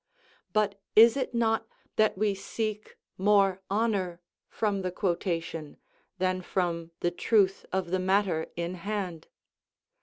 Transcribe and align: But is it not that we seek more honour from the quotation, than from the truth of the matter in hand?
But 0.51 0.81
is 0.95 1.15
it 1.15 1.35
not 1.35 1.67
that 1.95 2.17
we 2.17 2.33
seek 2.33 2.97
more 3.19 3.61
honour 3.69 4.19
from 4.49 4.81
the 4.81 4.91
quotation, 4.91 5.77
than 6.17 6.41
from 6.41 6.89
the 7.01 7.11
truth 7.11 7.67
of 7.71 7.91
the 7.91 7.99
matter 7.99 8.47
in 8.55 8.73
hand? 8.73 9.27